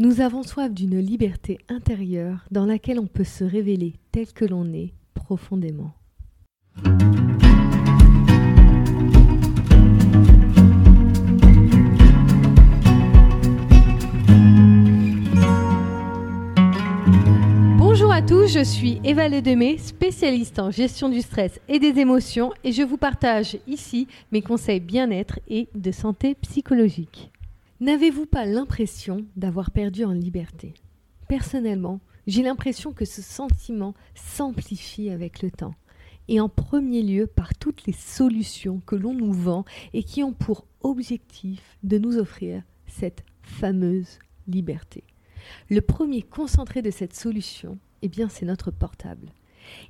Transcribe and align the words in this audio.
Nous 0.00 0.20
avons 0.20 0.42
soif 0.42 0.72
d'une 0.72 0.98
liberté 0.98 1.58
intérieure 1.68 2.44
dans 2.50 2.66
laquelle 2.66 2.98
on 2.98 3.06
peut 3.06 3.22
se 3.22 3.44
révéler 3.44 3.94
tel 4.10 4.26
que 4.32 4.44
l'on 4.44 4.72
est 4.72 4.92
profondément. 5.14 5.92
Bonjour 17.78 18.10
à 18.10 18.20
tous, 18.20 18.48
je 18.48 18.64
suis 18.64 19.00
Eva 19.04 19.28
Ledemé, 19.28 19.78
spécialiste 19.78 20.58
en 20.58 20.72
gestion 20.72 21.08
du 21.08 21.20
stress 21.20 21.60
et 21.68 21.78
des 21.78 22.00
émotions 22.00 22.52
et 22.64 22.72
je 22.72 22.82
vous 22.82 22.96
partage 22.96 23.58
ici 23.68 24.08
mes 24.32 24.42
conseils 24.42 24.80
bien-être 24.80 25.38
et 25.46 25.68
de 25.76 25.92
santé 25.92 26.34
psychologique. 26.42 27.30
N'avez-vous 27.80 28.26
pas 28.26 28.44
l'impression 28.46 29.26
d'avoir 29.34 29.72
perdu 29.72 30.04
en 30.04 30.12
liberté? 30.12 30.74
Personnellement, 31.28 32.00
j'ai 32.28 32.44
l'impression 32.44 32.92
que 32.92 33.04
ce 33.04 33.20
sentiment 33.20 33.94
s'amplifie 34.14 35.10
avec 35.10 35.42
le 35.42 35.50
temps, 35.50 35.74
et 36.28 36.38
en 36.38 36.48
premier 36.48 37.02
lieu 37.02 37.26
par 37.26 37.56
toutes 37.56 37.84
les 37.86 37.92
solutions 37.92 38.80
que 38.86 38.94
l'on 38.94 39.12
nous 39.12 39.32
vend 39.32 39.64
et 39.92 40.04
qui 40.04 40.22
ont 40.22 40.32
pour 40.32 40.66
objectif 40.82 41.76
de 41.82 41.98
nous 41.98 42.16
offrir 42.16 42.62
cette 42.86 43.24
fameuse 43.42 44.20
liberté. 44.46 45.02
Le 45.68 45.80
premier 45.80 46.22
concentré 46.22 46.80
de 46.80 46.92
cette 46.92 47.14
solution, 47.14 47.78
eh 48.02 48.08
bien, 48.08 48.28
c'est 48.28 48.46
notre 48.46 48.70
portable. 48.70 49.32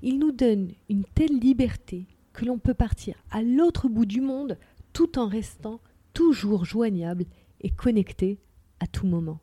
Il 0.03 0.19
nous 0.19 0.33
donne 0.33 0.73
une 0.89 1.05
telle 1.15 1.39
liberté 1.39 2.07
que 2.33 2.47
l'on 2.47 2.59
peut 2.59 2.75
partir 2.75 3.15
à 3.31 3.43
l'autre 3.43 3.89
bout 3.89 4.07
du 4.07 4.23
monde 4.23 4.59
tout 4.95 5.19
en 5.19 5.27
restant 5.27 5.81
toujours 6.15 6.65
joignable 6.65 7.27
et 7.65 7.71
connecté 7.71 8.39
à 8.79 8.87
tout 8.87 9.07
moment. 9.07 9.41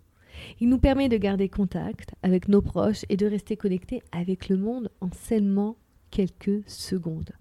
Il 0.62 0.70
nous 0.70 0.78
permet 0.78 1.10
de 1.10 1.18
garder 1.18 1.50
contact 1.50 2.16
avec 2.24 2.48
nos 2.48 2.62
proches 2.62 3.04
et 3.10 3.18
de 3.18 3.26
rester 3.26 3.58
connecté 3.58 4.02
avec 4.14 4.48
le 4.48 4.56
monde 4.56 4.90
en 5.02 5.10
seulement 5.12 5.76
quelques 6.10 6.64
secondes. 6.70 7.32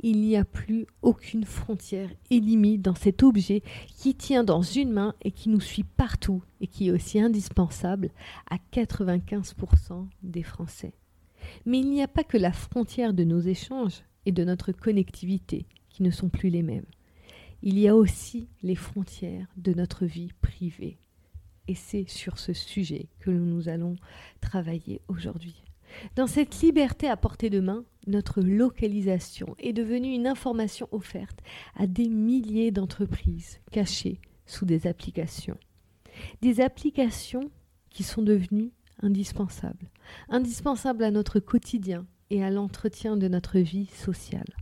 Il 0.00 0.20
n'y 0.20 0.36
a 0.36 0.44
plus 0.44 0.86
aucune 1.02 1.44
frontière 1.44 2.10
et 2.30 2.40
limite 2.40 2.82
dans 2.82 2.94
cet 2.94 3.22
objet 3.22 3.62
qui 3.96 4.14
tient 4.14 4.44
dans 4.44 4.62
une 4.62 4.90
main 4.90 5.14
et 5.22 5.30
qui 5.30 5.48
nous 5.50 5.60
suit 5.60 5.84
partout 5.84 6.42
et 6.60 6.66
qui 6.66 6.88
est 6.88 6.92
aussi 6.92 7.20
indispensable 7.20 8.10
à 8.50 8.56
95% 8.72 10.06
des 10.22 10.42
Français. 10.42 10.94
Mais 11.64 11.78
il 11.78 11.90
n'y 11.90 12.02
a 12.02 12.08
pas 12.08 12.24
que 12.24 12.38
la 12.38 12.52
frontière 12.52 13.14
de 13.14 13.24
nos 13.24 13.40
échanges 13.40 14.02
et 14.26 14.32
de 14.32 14.44
notre 14.44 14.72
connectivité 14.72 15.66
qui 15.90 16.02
ne 16.02 16.10
sont 16.10 16.28
plus 16.28 16.48
les 16.48 16.62
mêmes 16.62 16.86
il 17.62 17.78
y 17.78 17.88
a 17.88 17.96
aussi 17.96 18.48
les 18.62 18.74
frontières 18.74 19.46
de 19.56 19.72
notre 19.72 20.04
vie 20.04 20.32
privée. 20.40 20.98
Et 21.68 21.74
c'est 21.74 22.08
sur 22.08 22.38
ce 22.38 22.52
sujet 22.52 23.06
que 23.20 23.30
nous 23.30 23.68
allons 23.68 23.96
travailler 24.40 25.00
aujourd'hui. 25.08 25.62
Dans 26.16 26.26
cette 26.26 26.60
liberté 26.60 27.08
à 27.08 27.16
portée 27.16 27.50
de 27.50 27.60
main, 27.60 27.84
notre 28.06 28.40
localisation 28.40 29.54
est 29.58 29.72
devenue 29.72 30.12
une 30.12 30.26
information 30.26 30.88
offerte 30.90 31.38
à 31.76 31.86
des 31.86 32.08
milliers 32.08 32.70
d'entreprises 32.70 33.60
cachées 33.70 34.20
sous 34.46 34.64
des 34.64 34.86
applications. 34.86 35.58
Des 36.40 36.60
applications 36.60 37.50
qui 37.90 38.02
sont 38.02 38.22
devenues 38.22 38.72
indispensables, 39.02 39.90
indispensables 40.28 41.04
à 41.04 41.10
notre 41.10 41.40
quotidien 41.40 42.06
et 42.30 42.42
à 42.42 42.50
l'entretien 42.50 43.16
de 43.16 43.28
notre 43.28 43.58
vie 43.58 43.86
sociale. 43.86 44.56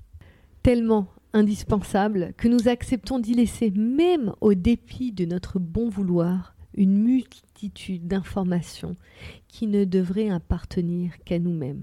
Tellement 0.63 1.09
indispensable 1.33 2.33
que 2.37 2.49
nous 2.49 2.69
acceptons 2.69 3.19
d'y 3.19 3.35
laisser, 3.35 3.71
même 3.71 4.33
au 4.41 4.55
dépit 4.55 5.13
de 5.13 5.25
notre 5.25 5.59
bon 5.59 5.89
vouloir, 5.89 6.55
une 6.75 6.97
multitude 6.99 8.07
d'informations 8.07 8.97
qui 9.49 9.67
ne 9.67 9.85
devraient 9.85 10.31
appartenir 10.31 11.13
qu'à 11.25 11.39
nous-mêmes. 11.39 11.83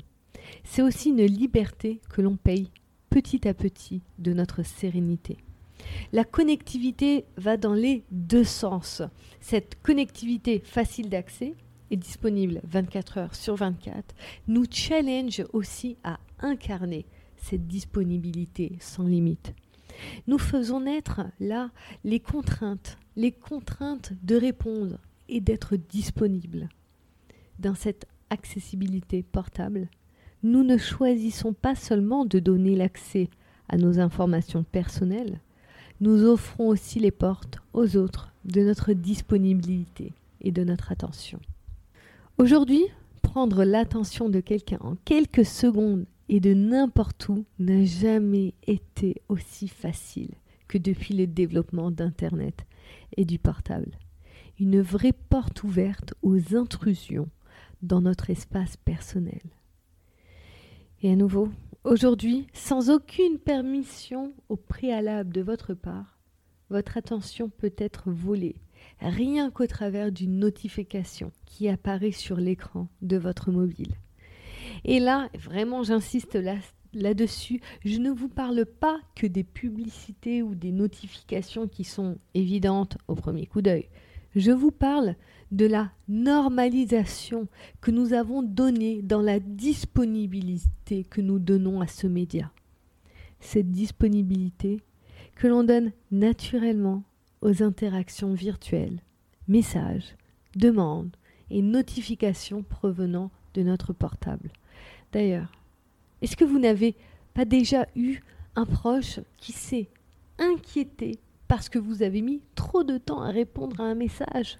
C'est 0.64 0.81
aussi 0.81 1.09
une 1.09 1.25
liberté 1.25 2.02
que 2.09 2.22
l'on 2.22 2.38
paye 2.38 2.72
petit 3.09 3.48
à 3.48 3.53
petit 3.53 4.02
de 4.19 4.34
notre 4.34 4.63
sérénité. 4.63 5.38
La 6.12 6.24
connectivité 6.24 7.25
va 7.38 7.57
dans 7.57 7.74
les 7.74 8.03
deux 8.12 8.44
sens. 8.44 9.02
Cette 9.40 9.81
connectivité 9.81 10.59
facile 10.59 11.09
d'accès 11.09 11.56
est 11.91 11.97
disponible 11.97 12.62
24 12.66 13.18
heures 13.18 13.36
sur 13.36 13.56
24, 13.56 14.16
nous 14.47 14.66
challenge 14.69 15.44
aussi 15.53 15.97
à 16.03 16.19
incarner 16.40 17.06
cette 17.38 17.68
disponibilité 17.68 18.78
sans 18.80 19.03
limite. 19.03 19.53
Nous 20.28 20.38
faisons 20.38 20.81
naître 20.81 21.22
là 21.40 21.72
les 22.03 22.20
contraintes, 22.20 22.98
les 23.16 23.31
contraintes 23.31 24.14
de 24.24 24.36
répondre 24.36 25.00
et 25.30 25.42
d'être 25.42 25.75
disponible. 25.75 26.70
Dans 27.59 27.75
cette 27.75 28.06
accessibilité 28.30 29.24
portable, 29.24 29.90
nous 30.44 30.64
ne 30.64 30.78
choisissons 30.78 31.53
pas 31.53 31.75
seulement 31.75 32.25
de 32.25 32.40
donner 32.40 32.75
l'accès 32.75 33.30
à 33.69 33.78
nos 33.78 34.00
informations 34.00 34.64
personnelles, 34.64 35.40
nous 36.00 36.24
offrons 36.25 36.68
aussi 36.68 37.00
les 37.00 37.12
portes 37.12 37.58
aux 37.74 37.98
autres 37.98 38.31
de 38.46 38.62
notre 38.62 38.94
disponibilité 38.94 40.14
et 40.42 40.52
de 40.52 40.64
notre 40.64 40.92
attention. 40.92 41.40
Aujourd'hui, 42.38 42.84
prendre 43.24 43.64
l'attention 43.64 44.30
de 44.30 44.40
quelqu'un 44.40 44.78
en 44.81 44.96
quelques 45.06 45.46
secondes 45.46 46.06
et 46.29 46.39
de 46.39 46.53
n'importe 46.53 47.29
où 47.29 47.45
n'a 47.59 47.85
jamais 47.85 48.53
été 48.65 49.21
aussi 49.29 49.67
facile 49.67 50.31
que 50.67 50.77
depuis 50.77 51.13
le 51.13 51.27
développement 51.27 51.91
d'Internet 51.91 52.65
et 53.15 53.25
du 53.25 53.39
portable. 53.39 53.97
Une 54.59 54.81
vraie 54.81 55.13
porte 55.13 55.63
ouverte 55.63 56.13
aux 56.21 56.55
intrusions 56.55 57.29
dans 57.81 58.01
notre 58.01 58.29
espace 58.29 58.75
personnel. 58.77 59.41
Et 61.01 61.11
à 61.11 61.15
nouveau, 61.15 61.49
aujourd'hui, 61.83 62.47
sans 62.53 62.89
aucune 62.89 63.38
permission 63.38 64.33
au 64.49 64.55
préalable 64.55 65.31
de 65.31 65.41
votre 65.41 65.73
part, 65.73 66.17
votre 66.69 66.97
attention 66.97 67.49
peut 67.49 67.73
être 67.77 68.11
volée, 68.11 68.55
rien 68.99 69.51
qu'au 69.51 69.67
travers 69.67 70.11
d'une 70.11 70.39
notification 70.39 71.31
qui 71.45 71.69
apparaît 71.69 72.11
sur 72.11 72.38
l'écran 72.38 72.89
de 73.01 73.15
votre 73.15 73.51
mobile. 73.51 73.95
Et 74.88 75.00
là, 75.00 75.30
vraiment, 75.36 75.84
j'insiste 75.84 76.36
là, 76.36 76.56
là-dessus, 76.94 77.59
je 77.86 78.00
ne 78.00 78.09
vous 78.09 78.30
parle 78.30 78.66
pas 78.66 79.00
que 79.16 79.28
des 79.28 79.44
publicités 79.44 80.42
ou 80.42 80.56
des 80.56 80.72
notifications 80.72 81.68
qui 81.68 81.84
sont 81.84 82.18
évidentes 82.34 82.98
au 83.09 83.16
premier 83.16 83.46
coup 83.46 83.62
d'œil. 83.62 83.90
Je 84.36 84.52
vous 84.52 84.72
parle 84.72 85.16
de 85.52 85.66
la 85.66 85.92
normalisation 86.08 87.48
que 87.81 87.92
nous 87.92 88.14
avons 88.14 88.44
donnée 88.44 89.02
dans 89.02 89.22
la 89.22 89.40
disponibilité 89.40 91.04
que 91.04 91.22
nous 91.22 91.40
donnons 91.40 91.81
à 91.81 91.88
ce 91.88 92.08
média. 92.08 92.52
Cette 93.40 93.72
disponibilité 93.72 94.81
que 95.36 95.48
l'on 95.48 95.64
donne 95.64 95.92
naturellement 96.12 97.04
aux 97.42 97.62
interactions 97.62 98.34
virtuelles, 98.34 99.02
messages, 99.48 100.16
demandes 100.56 101.16
et 101.50 101.62
notifications 101.62 102.64
provenant 102.64 103.31
de 103.54 103.64
notre 103.64 103.94
portable. 103.94 104.52
D'ailleurs, 105.12 105.51
est-ce 106.22 106.35
que 106.35 106.45
vous 106.45 106.59
n'avez 106.59 106.95
pas 107.34 107.45
déjà 107.45 107.88
eu 107.95 108.19
un 108.56 108.66
proche 108.66 109.19
qui 109.38 109.51
s'est 109.51 109.88
inquiété 110.40 111.19
parce 111.47 111.69
que 111.69 111.79
vous 111.79 112.03
avez 112.03 112.22
mis 112.22 112.41
trop 112.56 112.84
de 112.84 112.97
temps 112.97 113.22
à 113.22 113.29
répondre 113.29 113.79
à 113.79 113.85
un 113.85 113.95
message? 113.95 114.57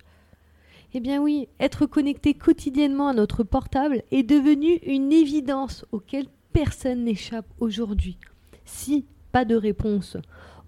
Eh 0.94 1.00
bien 1.00 1.22
oui, 1.22 1.50
être 1.60 1.86
connecté 1.86 2.34
quotidiennement 2.34 3.10
à 3.10 3.14
notre 3.14 3.44
portable 3.44 4.04
est 4.12 4.24
devenu 4.24 4.76
une 4.86 5.12
évidence 5.12 5.86
auquel 5.92 6.28
personne 6.54 7.04
n'échappe 7.04 7.48
aujourd'hui. 7.60 8.18
Si 8.66 9.06
pas 9.32 9.46
de 9.46 9.56
réponse 9.56 10.18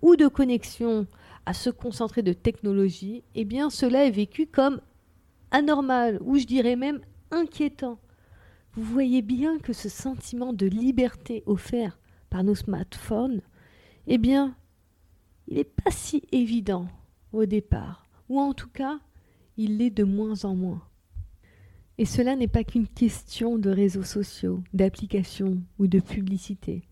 ou 0.02 0.16
de 0.16 0.28
connexion 0.28 1.08
à 1.46 1.54
se 1.54 1.70
concentrer 1.70 2.22
de 2.22 2.34
technologie, 2.34 3.24
eh 3.36 3.46
bien 3.46 3.70
cela 3.70 4.06
est 4.06 4.12
vécu 4.12 4.46
comme 4.46 4.82
anormal 5.52 6.20
ou 6.22 6.38
je 6.38 6.46
dirais 6.46 6.76
même 6.76 7.00
inquiétant 7.32 7.98
vous 8.80 8.94
voyez 8.94 9.22
bien 9.22 9.60
que 9.60 9.74
ce 9.74 9.90
sentiment 9.90 10.54
de 10.54 10.66
liberté 10.66 11.44
offert 11.46 12.00
par 12.30 12.46
nos 12.46 12.56
smartphones, 12.56 13.42
eh 14.08 14.18
bien, 14.18 14.56
il 15.50 15.58
n'est 15.58 15.66
pas 15.66 15.92
si 15.92 16.24
évident 16.32 16.88
au 17.34 17.46
départ, 17.46 18.06
ou 18.30 18.40
en 18.40 18.54
tout 18.54 18.70
cas, 18.70 19.00
il 19.58 19.78
l'est 19.78 19.90
de 19.90 20.06
moins 20.06 20.46
en 20.46 20.56
moins. 20.56 20.82
Et 21.98 22.06
cela 22.06 22.38
n'est 22.38 22.48
pas 22.48 22.64
qu'une 22.64 22.88
question 22.88 23.58
de 23.58 23.70
réseaux 23.70 24.04
sociaux, 24.04 24.64
d'applications 24.74 25.62
ou 25.78 25.88
de 25.88 26.00
publicité, 26.00 26.84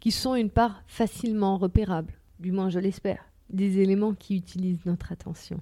qui 0.00 0.10
sont 0.10 0.34
une 0.34 0.50
part 0.50 0.82
facilement 0.86 1.56
repérable, 1.56 2.12
du 2.40 2.52
moins 2.52 2.68
je 2.68 2.78
l'espère, 2.78 3.24
des 3.48 3.78
éléments 3.78 4.12
qui 4.12 4.36
utilisent 4.36 4.84
notre 4.84 5.12
attention. 5.12 5.60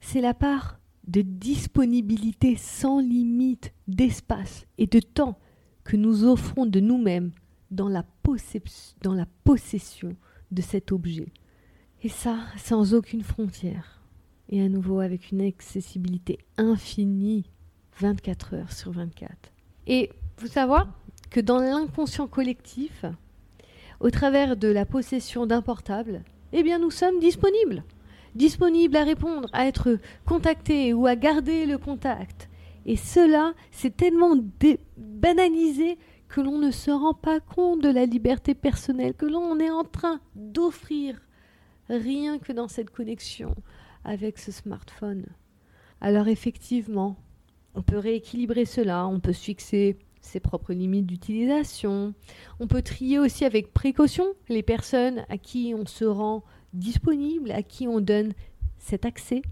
C'est 0.00 0.20
la 0.20 0.34
part 0.34 0.78
de 1.08 1.22
disponibilité 1.22 2.56
sans 2.56 3.00
limite 3.00 3.72
d'espace 3.88 4.66
et 4.76 4.86
de 4.86 5.00
temps 5.00 5.38
que 5.82 5.96
nous 5.96 6.24
offrons 6.24 6.66
de 6.66 6.80
nous-mêmes 6.80 7.32
dans 7.70 7.88
la, 7.88 8.04
possession 9.44 10.16
de 10.50 10.62
cet 10.62 10.92
objet. 10.92 11.32
Et 12.02 12.08
ça, 12.10 12.38
sans 12.56 12.94
aucune 12.94 13.22
frontière. 13.22 14.02
et 14.50 14.62
à 14.62 14.68
nouveau 14.68 15.00
avec 15.00 15.30
une 15.30 15.42
accessibilité 15.42 16.38
infinie 16.56 17.50
24 17.98 18.54
heures 18.54 18.72
sur 18.72 18.92
24. 18.92 19.30
Et 19.86 20.10
vous 20.38 20.46
savoir 20.46 20.88
que 21.30 21.40
dans 21.40 21.58
l'inconscient 21.58 22.28
collectif, 22.28 23.04
au 24.00 24.10
travers 24.10 24.56
de 24.56 24.68
la 24.68 24.86
possession 24.86 25.46
d'un 25.46 25.62
portable, 25.62 26.22
eh 26.52 26.62
bien 26.62 26.78
nous 26.78 26.90
sommes 26.90 27.18
disponibles. 27.18 27.82
Disponibles 28.38 28.96
à 28.96 29.02
répondre, 29.02 29.48
à 29.52 29.66
être 29.66 29.98
contactés 30.24 30.92
ou 30.94 31.06
à 31.06 31.16
garder 31.16 31.66
le 31.66 31.76
contact. 31.76 32.48
Et 32.86 32.94
cela, 32.94 33.52
c'est 33.72 33.96
tellement 33.96 34.36
banalisé 34.96 35.98
que 36.28 36.40
l'on 36.40 36.58
ne 36.58 36.70
se 36.70 36.92
rend 36.92 37.14
pas 37.14 37.40
compte 37.40 37.82
de 37.82 37.90
la 37.90 38.06
liberté 38.06 38.54
personnelle 38.54 39.14
que 39.14 39.26
l'on 39.26 39.58
est 39.58 39.70
en 39.70 39.82
train 39.82 40.20
d'offrir 40.36 41.20
rien 41.88 42.38
que 42.38 42.52
dans 42.52 42.68
cette 42.68 42.90
connexion 42.90 43.56
avec 44.04 44.38
ce 44.38 44.52
smartphone. 44.52 45.26
Alors 46.00 46.28
effectivement, 46.28 47.16
on 47.74 47.82
peut 47.82 47.98
rééquilibrer 47.98 48.66
cela, 48.66 49.08
on 49.08 49.18
peut 49.18 49.32
se 49.32 49.42
fixer 49.42 49.98
ses 50.20 50.38
propres 50.38 50.72
limites 50.72 51.06
d'utilisation, 51.06 52.14
on 52.60 52.68
peut 52.68 52.82
trier 52.82 53.18
aussi 53.18 53.44
avec 53.44 53.72
précaution 53.72 54.26
les 54.48 54.62
personnes 54.62 55.24
à 55.28 55.38
qui 55.38 55.74
on 55.76 55.86
se 55.86 56.04
rend 56.04 56.44
disponible, 56.72 57.50
à 57.50 57.62
qui 57.62 57.88
on 57.88 58.00
donne 58.00 58.32
cet 58.78 59.04
accès. 59.04 59.42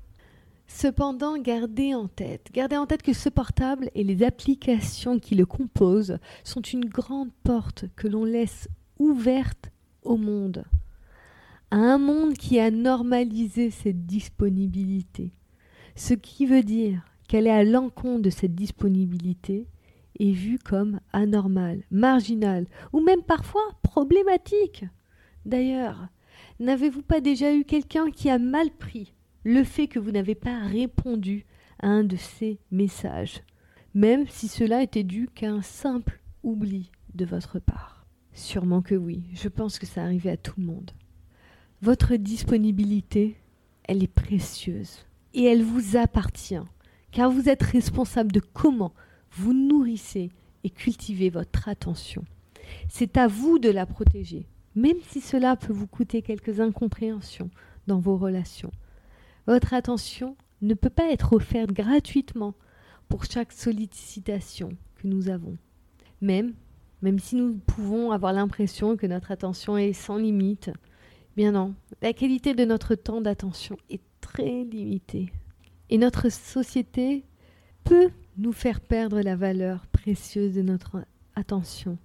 Cependant, 0.69 1.39
gardez 1.39 1.95
en 1.95 2.09
tête, 2.09 2.49
gardez 2.53 2.77
en 2.77 2.87
tête 2.87 3.03
que 3.03 3.13
ce 3.13 3.29
portable 3.29 3.91
et 3.95 4.03
les 4.03 4.25
applications 4.25 5.19
qui 5.19 5.35
le 5.37 5.47
composent 5.47 6.19
sont 6.43 6.63
une 6.63 6.87
grande 6.87 7.31
porte 7.45 7.85
que 7.95 8.09
l'on 8.09 8.25
laisse 8.25 8.69
ouverte 8.99 9.71
au 10.03 10.17
monde 10.17 10.65
à 11.71 11.77
un 11.77 11.99
monde 11.99 12.35
qui 12.35 12.61
a 12.61 12.71
normalisé 12.71 13.71
cette 13.71 14.07
disponibilité. 14.07 15.33
Ce 15.95 16.15
qui 16.15 16.47
veut 16.47 16.63
dire 16.63 17.05
qu'elle 17.29 17.47
est 17.47 17.51
à 17.51 17.65
l'encontre 17.65 18.23
de 18.23 18.31
cette 18.31 18.55
disponibilité 18.55 19.67
est 20.19 20.33
vue 20.33 20.59
comme 20.59 21.01
anormale, 21.13 21.83
marginale 21.91 22.67
ou 22.93 23.01
même 23.01 23.23
parfois 23.23 23.63
problématique. 23.83 24.85
D'ailleurs, 25.45 26.09
n'avez-vous 26.59 27.03
pas 27.03 27.21
déjà 27.21 27.55
eu 27.55 27.65
quelqu'un 27.65 28.11
qui 28.11 28.31
a 28.31 28.39
mal 28.39 28.71
pris 28.71 29.13
le 29.45 29.63
fait 29.65 29.87
que 29.87 29.99
vous 29.99 30.11
n'avez 30.11 30.35
pas 30.35 30.59
répondu 30.61 31.45
à 31.81 31.89
un 31.89 32.05
de 32.05 32.17
ces 32.17 32.59
messages, 32.71 33.43
même 33.95 34.27
si 34.29 34.49
cela 34.49 34.83
était 34.83 35.05
dû 35.05 35.29
qu'à 35.35 35.51
un 35.51 35.63
simple 35.63 36.21
oubli 36.43 36.91
de 37.15 37.25
votre 37.25 37.59
part? 37.59 38.07
Sûrement 38.33 38.83
que 38.83 38.95
oui, 38.95 39.23
je 39.33 39.49
pense 39.49 39.79
que 39.79 39.87
ça 39.87 40.03
arrivait 40.03 40.31
à 40.31 40.37
tout 40.37 40.55
le 40.59 40.67
monde. 40.67 40.91
Votre 41.83 42.17
disponibilité, 42.17 43.37
elle 43.85 44.03
est 44.03 44.13
précieuse 44.13 45.07
et 45.35 45.45
elle 45.45 45.63
vous 45.63 45.97
appartient, 45.97 46.63
car 47.13 47.31
vous 47.31 47.49
êtes 47.49 47.63
responsable 47.63 48.33
de 48.33 48.41
comment 48.41 48.93
vous 49.31 49.53
nourrissez 49.53 50.31
et 50.65 50.71
cultivez 50.71 51.31
votre 51.31 51.69
attention. 51.69 52.25
C'est 52.89 53.17
à 53.17 53.27
vous 53.29 53.59
de 53.59 53.71
la 53.71 53.87
protéger, 53.87 54.47
même 54.77 54.99
si 55.09 55.21
cela 55.21 55.57
peut 55.57 55.73
vous 55.73 55.89
coûter 55.89 56.23
quelques 56.23 56.61
incompréhensions 56.61 57.51
dans 57.89 57.99
vos 57.99 58.17
relations. 58.17 58.71
Votre 59.47 59.75
attention 59.75 60.37
ne 60.63 60.75
peut 60.75 60.91
pas 60.91 61.11
être 61.11 61.33
offerte 61.33 61.73
gratuitement 61.73 62.55
pour 63.09 63.25
chaque 63.25 63.53
sollicitation 63.53 64.71
que 64.97 65.09
nous 65.09 65.29
avons. 65.29 65.57
Même, 66.21 66.55
même 67.03 67.19
si 67.19 67.35
nous 67.37 67.59
pouvons 67.59 68.13
avoir 68.13 68.33
l'impression 68.33 68.97
que 68.97 69.07
notre 69.07 69.33
attention 69.33 69.77
est 69.77 69.93
sans 69.93 70.17
limite, 70.17 70.71
Bien 71.37 71.53
non, 71.53 71.75
la 72.01 72.15
qualité 72.15 72.55
de 72.55 72.65
notre 72.65 72.95
temps 72.95 73.21
d'attention 73.21 73.77
est 73.91 74.01
très 74.23 74.65
limitée. 74.65 75.31
Et 75.91 75.99
notre 75.99 76.31
société 76.31 77.25
peut 77.85 78.09
nous 78.39 78.53
faire 78.53 78.81
perdre 78.81 79.21
la 79.21 79.37
valeur 79.37 79.87
précieuse 79.89 80.55
de 80.55 80.63
notre 80.63 81.05
attention. 81.35 81.99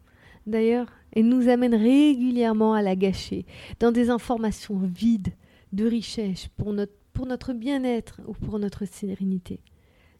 D'ailleurs, 0.48 0.92
elle 1.14 1.28
nous 1.28 1.50
amène 1.50 1.76
régulièrement 1.76 2.74
à 2.74 2.82
la 2.82 2.96
gâcher 2.96 3.46
dans 3.80 3.92
des 3.92 4.10
informations 4.10 4.78
vides 4.78 5.34
de 5.74 5.86
richesse 5.86 6.48
pour 6.58 6.74
notre, 6.74 6.94
pour 7.14 7.26
notre 7.26 7.54
bien-être 7.54 8.22
ou 8.28 8.34
pour 8.34 8.60
notre 8.60 8.86
sérénité. 8.86 9.60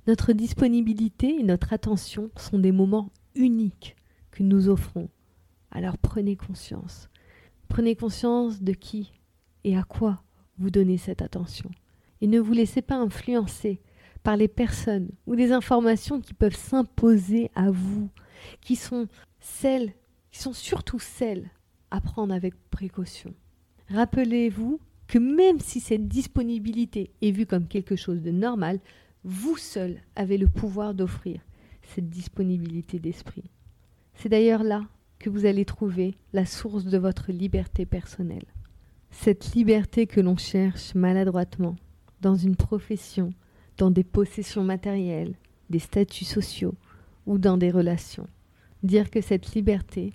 Notre 0.08 0.34
disponibilité 0.34 1.40
et 1.40 1.44
notre 1.44 1.74
attention 1.74 2.32
sont 2.38 2.60
des 2.60 2.72
moments 2.72 3.12
uniques 3.36 3.96
que 4.32 4.44
nous 4.44 4.70
offrons. 4.70 5.10
Alors 5.72 5.98
prenez 5.98 6.36
conscience. 6.36 7.10
Prenez 7.68 7.96
conscience 7.96 8.62
de 8.62 8.74
qui 8.74 9.14
et 9.64 9.78
à 9.78 9.84
quoi 9.84 10.24
vous 10.58 10.70
donnez 10.70 10.98
cette 10.98 11.22
attention. 11.22 11.70
Et 12.20 12.28
ne 12.28 12.40
vous 12.40 12.54
laissez 12.54 12.82
pas 12.82 12.96
influencer 12.96 13.82
par 14.24 14.38
les 14.38 14.48
personnes 14.48 15.10
ou 15.26 15.34
les 15.34 15.52
informations 15.52 16.20
qui 16.20 16.34
peuvent 16.34 16.56
s'imposer 16.56 17.50
à 17.56 17.72
vous, 17.72 18.10
qui 18.62 18.76
sont 18.76 19.08
celles, 19.40 19.94
qui 20.32 20.40
sont 20.40 20.54
surtout 20.54 21.00
celles 21.00 21.50
à 21.92 22.02
prendre 22.02 22.34
avec 22.34 22.54
précaution. 22.70 23.34
Rappelez-vous 23.90 24.80
que 25.08 25.18
même 25.20 25.60
si 25.60 25.82
cette 25.82 26.08
disponibilité 26.08 27.12
est 27.22 27.32
vue 27.32 27.46
comme 27.46 27.68
quelque 27.68 27.98
chose 27.98 28.22
de 28.22 28.32
normal, 28.32 28.80
vous 29.24 29.58
seul 29.58 30.02
avez 30.16 30.38
le 30.38 30.48
pouvoir 30.48 30.94
d'offrir 30.94 31.42
cette 31.84 32.10
disponibilité 32.10 33.00
d'esprit. 33.00 33.44
C'est 34.16 34.30
d'ailleurs 34.30 34.64
là 34.64 34.86
que 35.20 35.30
vous 35.30 35.46
allez 35.46 35.66
trouver 35.66 36.16
la 36.34 36.46
source 36.46 36.86
de 36.86 36.98
votre 36.98 37.32
liberté 37.32 37.86
personnelle. 37.86 38.46
Cette 39.12 39.54
liberté 39.54 40.08
que 40.08 40.22
l'on 40.22 40.38
cherche 40.38 40.96
maladroitement 40.96 41.76
dans 42.22 42.36
une 42.36 42.56
profession, 42.56 43.34
dans 43.78 43.92
des 43.92 44.04
possessions 44.04 44.64
matérielles, 44.64 45.36
des 45.70 45.80
statuts 45.80 46.26
sociaux 46.26 46.76
ou 47.26 47.38
dans 47.38 47.58
des 47.58 47.72
relations. 47.72 48.28
Dire 48.84 49.12
que 49.12 49.22
cette 49.22 49.54
liberté, 49.54 50.14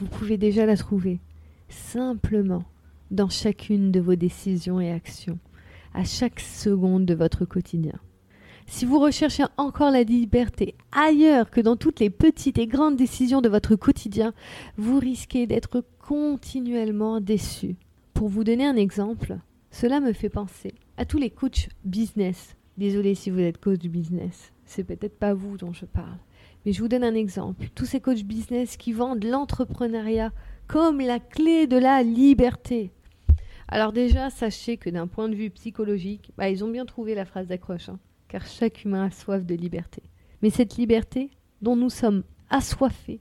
vous 0.00 0.06
pouvez 0.06 0.38
déjà 0.38 0.66
la 0.66 0.76
trouver 0.76 1.20
simplement 1.68 2.64
dans 3.10 3.28
chacune 3.28 3.90
de 3.90 4.00
vos 4.00 4.14
décisions 4.14 4.80
et 4.80 4.92
actions, 4.92 5.38
à 5.94 6.04
chaque 6.04 6.40
seconde 6.40 7.04
de 7.04 7.14
votre 7.14 7.44
quotidien. 7.44 7.98
Si 8.66 8.84
vous 8.84 8.98
recherchez 8.98 9.44
encore 9.56 9.90
la 9.90 10.02
liberté 10.02 10.74
ailleurs 10.92 11.50
que 11.50 11.62
dans 11.62 11.76
toutes 11.76 12.00
les 12.00 12.10
petites 12.10 12.58
et 12.58 12.66
grandes 12.66 12.96
décisions 12.96 13.40
de 13.40 13.48
votre 13.48 13.76
quotidien, 13.76 14.34
vous 14.76 14.98
risquez 14.98 15.46
d'être 15.46 15.82
continuellement 16.06 17.20
déçu. 17.20 17.76
Pour 18.12 18.28
vous 18.28 18.44
donner 18.44 18.66
un 18.66 18.76
exemple, 18.76 19.38
cela 19.70 20.00
me 20.00 20.12
fait 20.12 20.28
penser 20.28 20.74
à 20.98 21.06
tous 21.06 21.18
les 21.18 21.30
coachs 21.30 21.70
business. 21.84 22.56
Désolé 22.76 23.14
si 23.14 23.30
vous 23.30 23.40
êtes 23.40 23.58
coach 23.58 23.78
du 23.78 23.88
business, 23.88 24.52
c'est 24.66 24.84
peut-être 24.84 25.18
pas 25.18 25.34
vous 25.34 25.56
dont 25.56 25.72
je 25.72 25.86
parle. 25.86 26.18
Je 26.72 26.80
vous 26.80 26.88
donne 26.88 27.04
un 27.04 27.14
exemple. 27.14 27.68
Tous 27.74 27.86
ces 27.86 28.00
coachs 28.00 28.24
business 28.24 28.76
qui 28.76 28.92
vendent 28.92 29.24
l'entrepreneuriat 29.24 30.32
comme 30.66 31.00
la 31.00 31.18
clé 31.18 31.66
de 31.66 31.78
la 31.78 32.02
liberté. 32.02 32.92
Alors 33.68 33.92
déjà, 33.92 34.30
sachez 34.30 34.76
que 34.76 34.90
d'un 34.90 35.06
point 35.06 35.28
de 35.28 35.34
vue 35.34 35.50
psychologique, 35.50 36.32
bah, 36.36 36.48
ils 36.48 36.64
ont 36.64 36.70
bien 36.70 36.86
trouvé 36.86 37.14
la 37.14 37.24
phrase 37.24 37.46
d'accroche. 37.46 37.88
Hein 37.88 37.98
car 38.28 38.46
chaque 38.46 38.84
humain 38.84 39.06
a 39.06 39.10
soif 39.10 39.44
de 39.44 39.54
liberté. 39.54 40.02
Mais 40.42 40.50
cette 40.50 40.76
liberté 40.76 41.30
dont 41.62 41.76
nous 41.76 41.90
sommes 41.90 42.22
assoiffés 42.50 43.20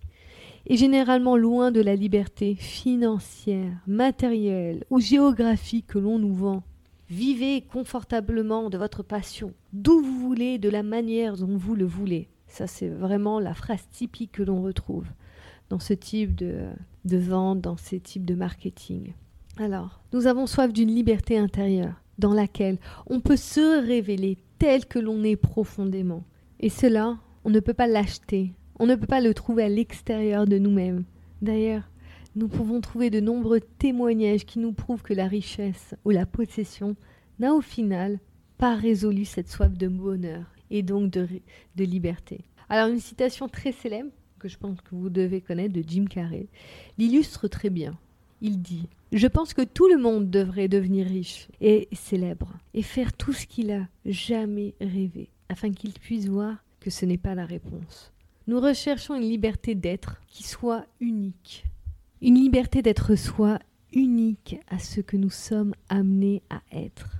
est 0.67 0.75
généralement 0.75 1.37
loin 1.37 1.71
de 1.71 1.81
la 1.81 1.95
liberté 1.95 2.55
financière, 2.55 3.71
matérielle 3.87 4.83
ou 4.89 4.99
géographique 4.99 5.87
que 5.87 5.97
l'on 5.97 6.19
nous 6.19 6.33
vend. 6.33 6.63
Vivez 7.09 7.61
confortablement 7.61 8.69
de 8.69 8.77
votre 8.77 9.01
passion, 9.01 9.53
d'où 9.71 10.01
vous 10.01 10.19
voulez, 10.19 10.57
de 10.57 10.69
la 10.69 10.83
manière 10.83 11.37
dont 11.37 11.55
vous 11.55 11.73
le 11.73 11.85
voulez. 11.85 12.27
Ça, 12.47 12.67
c'est 12.67 12.89
vraiment 12.89 13.39
la 13.39 13.53
phrase 13.53 13.87
typique 13.91 14.31
que 14.33 14.43
l'on 14.43 14.61
retrouve 14.61 15.07
dans 15.69 15.79
ce 15.79 15.93
type 15.93 16.35
de, 16.35 16.69
vente, 17.05 17.61
dans 17.61 17.77
ces 17.77 17.99
types 17.99 18.25
de 18.25 18.35
marketing. 18.35 19.13
Alors, 19.57 20.01
nous 20.13 20.27
avons 20.27 20.47
soif 20.47 20.71
d'une 20.71 20.93
liberté 20.93 21.37
intérieure 21.37 22.01
dans 22.17 22.33
laquelle 22.33 22.77
on 23.07 23.19
peut 23.19 23.37
se 23.37 23.85
révéler 23.85 24.37
tel 24.59 24.85
que 24.85 24.99
l'on 24.99 25.23
est 25.23 25.35
profondément. 25.35 26.23
Et 26.59 26.69
cela, 26.69 27.17
on 27.43 27.49
ne 27.49 27.59
peut 27.59 27.73
pas 27.73 27.87
l'acheter, 27.87 28.53
on 28.79 28.87
ne 28.87 28.95
peut 28.95 29.07
pas 29.07 29.21
le 29.21 29.33
trouver 29.33 29.63
à 29.63 29.69
l'extérieur 29.69 30.45
de 30.45 30.57
nous-mêmes. 30.57 31.03
D'ailleurs, 31.41 31.83
nous 32.35 32.47
pouvons 32.47 32.81
trouver 32.81 33.09
de 33.09 33.19
nombreux 33.19 33.59
témoignages 33.59 34.45
qui 34.45 34.59
nous 34.59 34.71
prouvent 34.71 35.01
que 35.01 35.13
la 35.13 35.27
richesse 35.27 35.95
ou 36.05 36.11
la 36.11 36.25
possession 36.25 36.95
n'a 37.39 37.53
au 37.53 37.61
final 37.61 38.19
pas 38.57 38.75
résolu 38.75 39.25
cette 39.25 39.49
soif 39.49 39.77
de 39.77 39.87
bonheur 39.87 40.45
et 40.71 40.83
donc 40.83 41.11
de, 41.11 41.27
liberté. 41.77 42.41
Alors 42.69 42.89
une 42.89 42.99
citation 42.99 43.47
très 43.47 43.71
célèbre, 43.71 44.11
que 44.39 44.47
je 44.47 44.57
pense 44.57 44.79
que 44.81 44.95
vous 44.95 45.09
devez 45.09 45.41
connaître, 45.41 45.73
de 45.73 45.83
Jim 45.85 46.05
Carrey, 46.05 46.47
l'illustre 46.97 47.47
très 47.47 47.69
bien. 47.69 47.97
Il 48.41 48.61
dit 48.61 48.87
Je 49.11 49.27
pense 49.27 49.53
que 49.53 49.63
tout 49.63 49.87
le 49.87 49.97
monde 49.97 50.29
devrait 50.29 50.67
devenir 50.67 51.07
riche 51.07 51.47
et 51.59 51.87
célèbre 51.93 52.53
et 52.73 52.83
faire 52.83 53.13
tout 53.13 53.33
ce 53.33 53.47
qu'il 53.47 53.71
a 53.71 53.87
jamais 54.05 54.75
rêvé, 54.79 55.29
afin 55.49 55.71
qu'il 55.71 55.93
puisse 55.93 56.27
voir 56.27 56.57
que 56.79 56.89
ce 56.89 57.05
n'est 57.05 57.17
pas 57.17 57.35
la 57.35 57.45
réponse. 57.45 58.13
Nous 58.47 58.59
recherchons 58.59 59.15
une 59.15 59.27
liberté 59.27 59.75
d'être 59.75 60.21
qui 60.27 60.43
soit 60.43 60.85
unique, 60.99 61.65
une 62.21 62.35
liberté 62.35 62.81
d'être 62.81 63.15
soi 63.15 63.59
unique 63.93 64.57
à 64.69 64.79
ce 64.79 65.01
que 65.01 65.17
nous 65.17 65.29
sommes 65.29 65.73
amenés 65.89 66.43
à 66.49 66.61
être. 66.71 67.17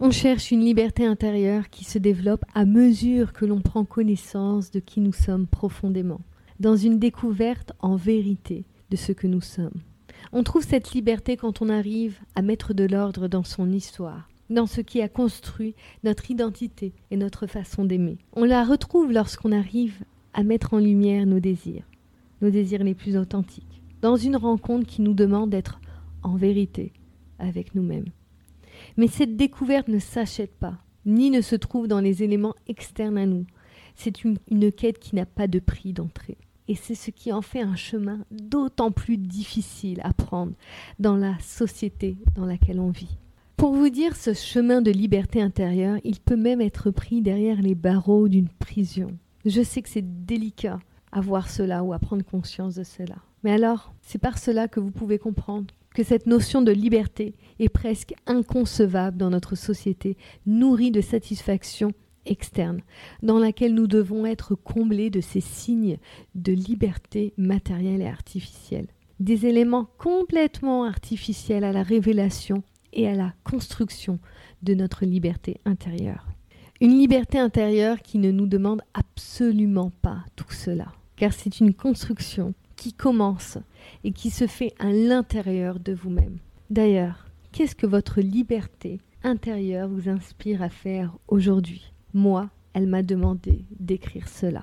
On 0.00 0.12
cherche 0.12 0.52
une 0.52 0.60
liberté 0.60 1.04
intérieure 1.04 1.70
qui 1.70 1.82
se 1.82 1.98
développe 1.98 2.44
à 2.54 2.64
mesure 2.64 3.32
que 3.32 3.44
l'on 3.44 3.60
prend 3.60 3.84
connaissance 3.84 4.70
de 4.70 4.78
qui 4.78 5.00
nous 5.00 5.12
sommes 5.12 5.48
profondément, 5.48 6.20
dans 6.60 6.76
une 6.76 7.00
découverte 7.00 7.72
en 7.80 7.96
vérité 7.96 8.64
de 8.90 8.96
ce 8.96 9.10
que 9.10 9.26
nous 9.26 9.40
sommes. 9.40 9.80
On 10.32 10.44
trouve 10.44 10.64
cette 10.64 10.92
liberté 10.92 11.36
quand 11.36 11.62
on 11.62 11.68
arrive 11.68 12.20
à 12.36 12.42
mettre 12.42 12.74
de 12.74 12.84
l'ordre 12.84 13.26
dans 13.26 13.42
son 13.42 13.72
histoire, 13.72 14.28
dans 14.50 14.66
ce 14.66 14.82
qui 14.82 15.02
a 15.02 15.08
construit 15.08 15.74
notre 16.04 16.30
identité 16.30 16.92
et 17.10 17.16
notre 17.16 17.48
façon 17.48 17.84
d'aimer. 17.84 18.18
On 18.34 18.44
la 18.44 18.64
retrouve 18.64 19.10
lorsqu'on 19.10 19.50
arrive 19.50 20.04
à 20.32 20.44
mettre 20.44 20.74
en 20.74 20.78
lumière 20.78 21.26
nos 21.26 21.40
désirs, 21.40 21.82
nos 22.40 22.50
désirs 22.50 22.84
les 22.84 22.94
plus 22.94 23.16
authentiques, 23.16 23.82
dans 24.00 24.14
une 24.14 24.36
rencontre 24.36 24.86
qui 24.86 25.02
nous 25.02 25.14
demande 25.14 25.50
d'être 25.50 25.80
en 26.22 26.36
vérité 26.36 26.92
avec 27.40 27.74
nous-mêmes. 27.74 28.12
Mais 28.96 29.08
cette 29.08 29.36
découverte 29.36 29.88
ne 29.88 29.98
s'achète 29.98 30.54
pas, 30.56 30.78
ni 31.06 31.30
ne 31.30 31.40
se 31.40 31.56
trouve 31.56 31.88
dans 31.88 32.00
les 32.00 32.22
éléments 32.22 32.54
externes 32.66 33.18
à 33.18 33.26
nous. 33.26 33.46
C'est 33.94 34.22
une, 34.24 34.38
quête 34.72 34.98
qui 34.98 35.16
n'a 35.16 35.26
pas 35.26 35.48
de 35.48 35.58
prix 35.58 35.92
d'entrée. 35.92 36.38
Et 36.68 36.74
c'est 36.74 36.94
ce 36.94 37.10
qui 37.10 37.32
en 37.32 37.42
fait 37.42 37.62
un 37.62 37.76
chemin 37.76 38.24
d'autant 38.30 38.90
plus 38.90 39.16
difficile 39.16 40.00
à 40.04 40.12
prendre 40.12 40.52
dans 40.98 41.16
la 41.16 41.38
société 41.40 42.18
dans 42.34 42.44
laquelle 42.44 42.78
on 42.78 42.90
vit. 42.90 43.18
Pour 43.56 43.72
vous 43.72 43.88
dire, 43.88 44.14
ce 44.14 44.34
chemin 44.34 44.82
de 44.82 44.92
liberté 44.92 45.42
intérieure, 45.42 45.98
il 46.04 46.20
peut 46.20 46.36
même 46.36 46.60
être 46.60 46.90
pris 46.90 47.22
derrière 47.22 47.60
les 47.60 47.74
barreaux 47.74 48.28
d'une 48.28 48.48
prison. 48.48 49.08
Je 49.44 49.62
sais 49.62 49.82
que 49.82 49.88
c'est 49.88 50.26
délicat 50.26 50.78
à 51.10 51.20
voir 51.20 51.50
cela 51.50 51.82
ou 51.82 51.92
à 51.92 51.98
prendre 51.98 52.24
conscience 52.24 52.76
de 52.76 52.84
cela. 52.84 53.16
Mais 53.42 53.52
alors, 53.52 53.94
c'est 54.02 54.18
par 54.18 54.38
cela 54.38 54.68
que 54.68 54.78
vous 54.78 54.90
pouvez 54.90 55.18
comprendre 55.18 55.66
que 55.94 56.02
cette 56.02 56.26
notion 56.26 56.62
de 56.62 56.72
liberté 56.72 57.34
est 57.58 57.68
presque 57.68 58.14
inconcevable 58.26 59.16
dans 59.16 59.30
notre 59.30 59.56
société, 59.56 60.16
nourrie 60.46 60.90
de 60.90 61.00
satisfaction 61.00 61.92
externe, 62.26 62.80
dans 63.22 63.38
laquelle 63.38 63.74
nous 63.74 63.86
devons 63.86 64.26
être 64.26 64.54
comblés 64.54 65.10
de 65.10 65.20
ces 65.20 65.40
signes 65.40 65.98
de 66.34 66.52
liberté 66.52 67.32
matérielle 67.36 68.02
et 68.02 68.08
artificielle. 68.08 68.88
Des 69.18 69.46
éléments 69.46 69.88
complètement 69.98 70.84
artificiels 70.84 71.64
à 71.64 71.72
la 71.72 71.82
révélation 71.82 72.62
et 72.92 73.08
à 73.08 73.14
la 73.14 73.32
construction 73.44 74.18
de 74.62 74.74
notre 74.74 75.04
liberté 75.04 75.60
intérieure. 75.64 76.28
Une 76.80 76.96
liberté 76.96 77.38
intérieure 77.38 78.00
qui 78.02 78.18
ne 78.18 78.30
nous 78.30 78.46
demande 78.46 78.82
absolument 78.94 79.90
pas 80.02 80.24
tout 80.36 80.52
cela, 80.52 80.92
car 81.16 81.32
c'est 81.32 81.58
une 81.58 81.74
construction 81.74 82.54
qui 82.78 82.94
commence 82.94 83.58
et 84.04 84.12
qui 84.12 84.30
se 84.30 84.46
fait 84.46 84.72
à 84.78 84.90
l'intérieur 84.90 85.80
de 85.80 85.92
vous-même. 85.92 86.38
D'ailleurs, 86.70 87.26
qu'est-ce 87.52 87.74
que 87.74 87.86
votre 87.86 88.20
liberté 88.20 89.00
intérieure 89.24 89.88
vous 89.88 90.08
inspire 90.08 90.62
à 90.62 90.70
faire 90.70 91.12
aujourd'hui? 91.26 91.92
Moi, 92.14 92.48
elle 92.72 92.86
m'a 92.86 93.02
demandé 93.02 93.64
d'écrire 93.78 94.28
cela. 94.28 94.62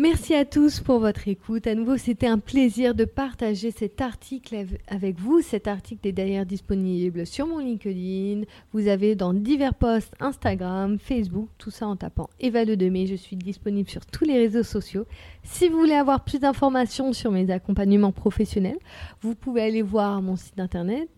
Merci 0.00 0.32
à 0.32 0.46
tous 0.46 0.80
pour 0.80 0.98
votre 0.98 1.28
écoute. 1.28 1.66
À 1.66 1.74
nouveau, 1.74 1.98
c'était 1.98 2.26
un 2.26 2.38
plaisir 2.38 2.94
de 2.94 3.04
partager 3.04 3.70
cet 3.70 4.00
article 4.00 4.64
avec 4.88 5.20
vous. 5.20 5.42
Cet 5.42 5.68
article 5.68 6.08
est 6.08 6.12
d'ailleurs 6.12 6.46
disponible 6.46 7.26
sur 7.26 7.46
mon 7.46 7.58
LinkedIn. 7.58 8.46
Vous 8.72 8.88
avez 8.88 9.14
dans 9.14 9.34
divers 9.34 9.74
posts 9.74 10.14
Instagram, 10.18 10.98
Facebook, 10.98 11.50
tout 11.58 11.70
ça 11.70 11.86
en 11.86 11.96
tapant 11.96 12.30
Eva 12.40 12.64
Le 12.64 12.78
Demé. 12.78 13.06
Je 13.06 13.14
suis 13.14 13.36
disponible 13.36 13.90
sur 13.90 14.06
tous 14.06 14.24
les 14.24 14.38
réseaux 14.38 14.62
sociaux. 14.62 15.04
Si 15.42 15.68
vous 15.68 15.78
voulez 15.78 15.92
avoir 15.92 16.24
plus 16.24 16.40
d'informations 16.40 17.12
sur 17.12 17.30
mes 17.30 17.50
accompagnements 17.50 18.12
professionnels, 18.12 18.78
vous 19.20 19.34
pouvez 19.34 19.60
aller 19.60 19.82
voir 19.82 20.22
mon 20.22 20.36
site 20.36 20.60
internet 20.60 21.10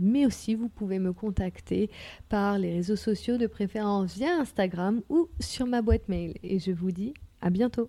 mais 0.00 0.26
aussi 0.26 0.54
vous 0.54 0.68
pouvez 0.68 0.98
me 0.98 1.12
contacter 1.12 1.90
par 2.28 2.58
les 2.58 2.72
réseaux 2.72 2.96
sociaux 2.96 3.36
de 3.36 3.46
préférence 3.46 4.16
via 4.16 4.38
Instagram 4.38 5.02
ou 5.08 5.28
sur 5.40 5.66
ma 5.66 5.82
boîte 5.82 6.08
mail. 6.08 6.34
Et 6.42 6.58
je 6.58 6.72
vous 6.72 6.90
dis 6.90 7.14
à 7.40 7.50
bientôt. 7.50 7.88